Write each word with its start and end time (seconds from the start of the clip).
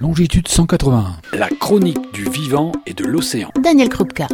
Longitude 0.00 0.46
181. 0.46 1.16
La 1.32 1.48
chronique 1.48 2.12
du 2.12 2.22
vivant 2.30 2.70
et 2.86 2.94
de 2.94 3.04
l'océan. 3.04 3.50
Daniel 3.60 3.88
Krupka. 3.88 4.28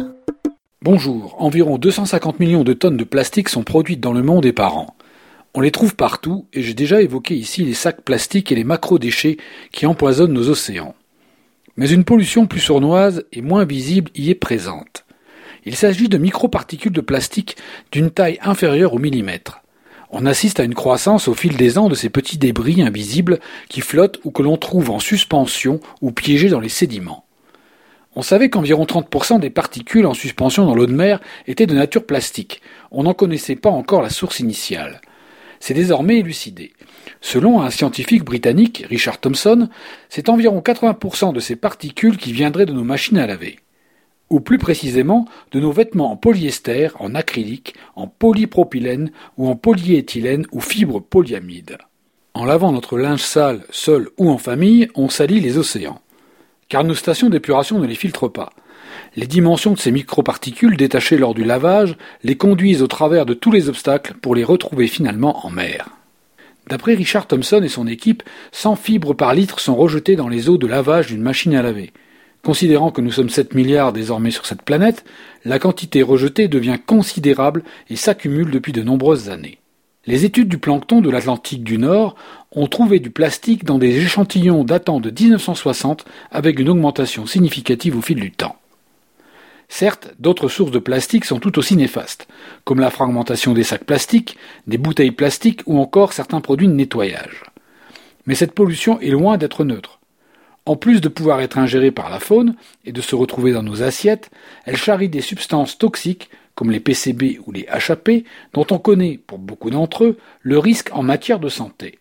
Bonjour, 0.83 1.35
environ 1.39 1.79
250 1.79 2.39
millions 2.39 2.63
de 2.63 2.73
tonnes 2.73 2.97
de 2.97 3.03
plastique 3.03 3.49
sont 3.49 3.63
produites 3.63 3.99
dans 3.99 4.13
le 4.13 4.21
monde 4.21 4.45
et 4.45 4.53
par 4.53 4.77
an. 4.77 4.95
On 5.55 5.61
les 5.61 5.71
trouve 5.71 5.95
partout 5.95 6.45
et 6.53 6.61
j'ai 6.61 6.75
déjà 6.75 7.01
évoqué 7.01 7.33
ici 7.33 7.65
les 7.65 7.73
sacs 7.73 8.03
plastiques 8.03 8.51
et 8.51 8.55
les 8.55 8.63
macro-déchets 8.63 9.37
qui 9.71 9.87
empoisonnent 9.87 10.33
nos 10.33 10.49
océans. 10.49 10.93
Mais 11.77 11.89
une 11.89 12.03
pollution 12.03 12.45
plus 12.45 12.59
sournoise 12.59 13.25
et 13.33 13.41
moins 13.41 13.65
visible 13.65 14.11
y 14.13 14.29
est 14.29 14.35
présente. 14.35 15.03
Il 15.65 15.75
s'agit 15.75 16.09
de 16.09 16.19
microparticules 16.19 16.91
de 16.91 17.01
plastique 17.01 17.57
d'une 17.91 18.11
taille 18.11 18.37
inférieure 18.43 18.93
au 18.93 18.99
millimètre. 18.99 19.63
On 20.11 20.25
assiste 20.25 20.59
à 20.59 20.63
une 20.63 20.75
croissance 20.75 21.27
au 21.27 21.33
fil 21.33 21.57
des 21.57 21.77
ans 21.77 21.89
de 21.89 21.95
ces 21.95 22.09
petits 22.09 22.37
débris 22.37 22.81
invisibles 22.81 23.39
qui 23.69 23.81
flottent 23.81 24.19
ou 24.23 24.31
que 24.31 24.43
l'on 24.43 24.57
trouve 24.57 24.91
en 24.91 24.99
suspension 24.99 25.79
ou 26.01 26.11
piégés 26.11 26.49
dans 26.49 26.59
les 26.59 26.69
sédiments. 26.69 27.25
On 28.15 28.21
savait 28.21 28.49
qu'environ 28.49 28.85
30% 28.85 29.39
des 29.39 29.49
particules 29.49 30.05
en 30.05 30.13
suspension 30.13 30.65
dans 30.65 30.75
l'eau 30.75 30.85
de 30.85 30.93
mer 30.93 31.19
étaient 31.47 31.65
de 31.65 31.73
nature 31.73 32.05
plastique. 32.05 32.61
On 32.91 33.03
n'en 33.03 33.13
connaissait 33.13 33.57
pas 33.57 33.69
encore 33.69 34.01
la 34.01 34.09
source 34.09 34.39
initiale. 34.39 35.01
C'est 35.59 35.73
désormais 35.73 36.19
élucidé. 36.19 36.71
Selon 37.19 37.61
un 37.61 37.69
scientifique 37.69 38.23
britannique, 38.23 38.85
Richard 38.89 39.19
Thompson, 39.19 39.67
c'est 40.09 40.29
environ 40.29 40.59
80% 40.59 41.33
de 41.33 41.39
ces 41.39 41.55
particules 41.55 42.17
qui 42.17 42.31
viendraient 42.31 42.65
de 42.65 42.73
nos 42.73 42.83
machines 42.83 43.17
à 43.17 43.27
laver 43.27 43.57
ou 44.29 44.39
plus 44.39 44.57
précisément 44.57 45.25
de 45.51 45.59
nos 45.59 45.71
vêtements 45.71 46.11
en 46.11 46.17
polyester, 46.17 46.89
en 46.99 47.15
acrylique, 47.15 47.75
en 47.95 48.07
polypropylène 48.07 49.11
ou 49.37 49.47
en 49.47 49.55
polyéthylène 49.55 50.45
ou 50.51 50.61
fibres 50.61 51.01
polyamides. 51.01 51.77
En 52.33 52.43
lavant 52.43 52.71
notre 52.71 52.97
linge 52.97 53.21
sale, 53.21 53.63
seul 53.69 54.09
ou 54.17 54.29
en 54.29 54.37
famille, 54.37 54.89
on 54.95 55.09
salit 55.09 55.39
les 55.39 55.57
océans. 55.57 56.01
Car 56.67 56.83
nos 56.83 56.95
stations 56.95 57.29
d'épuration 57.29 57.79
ne 57.79 57.87
les 57.87 57.95
filtrent 57.95 58.31
pas. 58.31 58.49
Les 59.15 59.27
dimensions 59.27 59.73
de 59.73 59.79
ces 59.79 59.91
microparticules 59.91 60.75
détachées 60.75 61.17
lors 61.17 61.33
du 61.33 61.43
lavage 61.43 61.95
les 62.23 62.35
conduisent 62.35 62.81
au 62.81 62.87
travers 62.87 63.25
de 63.25 63.33
tous 63.33 63.51
les 63.51 63.69
obstacles 63.69 64.15
pour 64.15 64.35
les 64.35 64.43
retrouver 64.43 64.87
finalement 64.87 65.45
en 65.45 65.49
mer. 65.49 65.89
D'après 66.67 66.95
Richard 66.95 67.27
Thompson 67.27 67.61
et 67.63 67.69
son 67.69 67.87
équipe, 67.87 68.23
100 68.51 68.75
fibres 68.75 69.13
par 69.13 69.33
litre 69.33 69.59
sont 69.59 69.75
rejetées 69.75 70.15
dans 70.15 70.27
les 70.27 70.49
eaux 70.49 70.57
de 70.57 70.67
lavage 70.67 71.07
d'une 71.07 71.21
machine 71.21 71.55
à 71.55 71.61
laver. 71.61 71.93
Considérant 72.45 72.91
que 72.91 73.01
nous 73.01 73.11
sommes 73.11 73.31
7 73.31 73.55
milliards 73.55 73.91
désormais 73.91 74.29
sur 74.29 74.45
cette 74.45 74.61
planète, 74.61 75.03
la 75.45 75.57
quantité 75.57 76.03
rejetée 76.03 76.47
devient 76.47 76.77
considérable 76.85 77.63
et 77.89 77.95
s'accumule 77.95 78.51
depuis 78.51 78.71
de 78.71 78.83
nombreuses 78.83 79.31
années. 79.31 79.57
Les 80.05 80.25
études 80.25 80.47
du 80.47 80.59
plancton 80.59 81.01
de 81.01 81.09
l'Atlantique 81.09 81.63
du 81.63 81.79
Nord 81.79 82.15
ont 82.51 82.67
trouvé 82.67 82.99
du 82.99 83.09
plastique 83.09 83.65
dans 83.65 83.79
des 83.79 83.97
échantillons 83.97 84.63
datant 84.63 84.99
de 84.99 85.09
1960 85.09 86.05
avec 86.29 86.59
une 86.59 86.69
augmentation 86.69 87.25
significative 87.25 87.97
au 87.97 88.01
fil 88.03 88.19
du 88.19 88.31
temps. 88.31 88.57
Certes, 89.67 90.13
d'autres 90.19 90.47
sources 90.47 90.69
de 90.69 90.77
plastique 90.77 91.25
sont 91.25 91.39
tout 91.39 91.57
aussi 91.57 91.75
néfastes, 91.75 92.27
comme 92.63 92.79
la 92.79 92.91
fragmentation 92.91 93.53
des 93.53 93.63
sacs 93.63 93.85
plastiques, 93.85 94.37
des 94.67 94.77
bouteilles 94.77 95.09
plastiques 95.09 95.63
ou 95.65 95.79
encore 95.79 96.13
certains 96.13 96.41
produits 96.41 96.67
de 96.67 96.73
nettoyage. 96.73 97.41
Mais 98.27 98.35
cette 98.35 98.53
pollution 98.53 98.99
est 98.99 99.09
loin 99.09 99.39
d'être 99.39 99.63
neutre. 99.63 99.99
En 100.65 100.75
plus 100.75 100.99
de 100.99 101.09
pouvoir 101.09 101.41
être 101.41 101.59
ingérée 101.59 101.91
par 101.91 102.09
la 102.09 102.19
faune 102.19 102.55
et 102.85 102.91
de 102.91 103.01
se 103.01 103.15
retrouver 103.15 103.51
dans 103.51 103.61
nos 103.61 103.83
assiettes, 103.83 104.31
elle 104.65 104.77
charrie 104.77 105.09
des 105.09 105.21
substances 105.21 105.77
toxiques 105.77 106.29
comme 106.55 106.71
les 106.71 106.79
PCB 106.79 107.39
ou 107.45 107.51
les 107.51 107.67
HAP, 107.67 108.09
dont 108.53 108.65
on 108.71 108.79
connaît, 108.79 109.19
pour 109.27 109.37
beaucoup 109.37 109.69
d'entre 109.69 110.05
eux, 110.05 110.17
le 110.41 110.57
risque 110.57 110.89
en 110.93 111.03
matière 111.03 111.39
de 111.39 111.49
santé. 111.49 111.99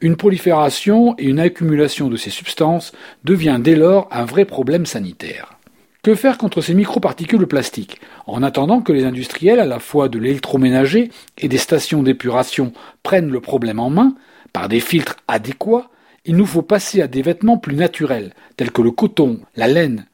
Une 0.00 0.16
prolifération 0.16 1.14
et 1.18 1.24
une 1.24 1.40
accumulation 1.40 2.08
de 2.08 2.16
ces 2.16 2.30
substances 2.30 2.92
devient 3.24 3.58
dès 3.60 3.76
lors 3.76 4.08
un 4.10 4.24
vrai 4.24 4.44
problème 4.44 4.84
sanitaire. 4.84 5.58
Que 6.02 6.14
faire 6.14 6.38
contre 6.38 6.60
ces 6.60 6.74
microparticules 6.74 7.46
plastiques 7.46 8.00
En 8.26 8.42
attendant 8.42 8.80
que 8.80 8.92
les 8.92 9.04
industriels, 9.04 9.60
à 9.60 9.66
la 9.66 9.78
fois 9.78 10.08
de 10.08 10.18
l'électroménager 10.18 11.10
et 11.38 11.48
des 11.48 11.58
stations 11.58 12.02
d'épuration, 12.02 12.72
prennent 13.02 13.30
le 13.30 13.40
problème 13.40 13.78
en 13.78 13.90
main, 13.90 14.14
par 14.52 14.68
des 14.68 14.80
filtres 14.80 15.16
adéquats, 15.28 15.88
il 16.24 16.36
nous 16.36 16.46
faut 16.46 16.62
passer 16.62 17.02
à 17.02 17.08
des 17.08 17.22
vêtements 17.22 17.58
plus 17.58 17.74
naturels, 17.74 18.32
tels 18.56 18.70
que 18.70 18.82
le 18.82 18.92
coton, 18.92 19.40
la 19.56 19.66
laine, 19.66 20.06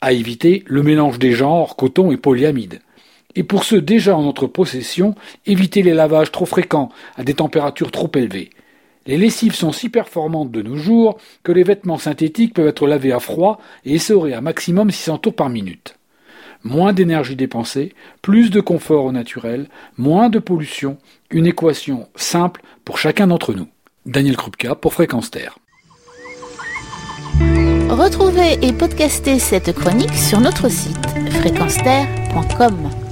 à 0.00 0.12
éviter 0.12 0.62
le 0.66 0.82
mélange 0.82 1.18
des 1.18 1.32
genres 1.32 1.76
coton 1.76 2.12
et 2.12 2.16
polyamide. 2.16 2.80
Et 3.34 3.42
pour 3.42 3.64
ceux 3.64 3.80
déjà 3.80 4.16
en 4.16 4.22
notre 4.22 4.46
possession, 4.46 5.14
éviter 5.46 5.82
les 5.82 5.94
lavages 5.94 6.32
trop 6.32 6.46
fréquents 6.46 6.90
à 7.16 7.24
des 7.24 7.34
températures 7.34 7.90
trop 7.90 8.10
élevées. 8.14 8.50
Les 9.06 9.16
lessives 9.16 9.54
sont 9.54 9.72
si 9.72 9.88
performantes 9.88 10.50
de 10.50 10.62
nos 10.62 10.76
jours 10.76 11.18
que 11.42 11.52
les 11.52 11.62
vêtements 11.64 11.98
synthétiques 11.98 12.54
peuvent 12.54 12.68
être 12.68 12.86
lavés 12.86 13.12
à 13.12 13.20
froid 13.20 13.60
et 13.84 13.94
essorés 13.94 14.34
à 14.34 14.40
maximum 14.40 14.90
600 14.90 15.18
tours 15.18 15.34
par 15.34 15.48
minute. 15.48 15.96
Moins 16.62 16.92
d'énergie 16.92 17.36
dépensée, 17.36 17.94
plus 18.20 18.50
de 18.50 18.60
confort 18.60 19.06
au 19.06 19.12
naturel, 19.12 19.68
moins 19.96 20.28
de 20.28 20.38
pollution, 20.38 20.98
une 21.30 21.46
équation 21.46 22.08
simple 22.14 22.62
pour 22.84 22.98
chacun 22.98 23.28
d'entre 23.28 23.54
nous. 23.54 23.68
Daniel 24.06 24.36
Krupka 24.36 24.74
pour 24.74 24.94
Fréquence 24.94 25.30
Terre. 25.30 25.58
Retrouvez 27.90 28.58
et 28.62 28.72
podcastez 28.72 29.38
cette 29.38 29.72
chronique 29.74 30.14
sur 30.14 30.40
notre 30.40 30.68
site 30.70 31.06
fréquenceterre.com. 31.40 33.09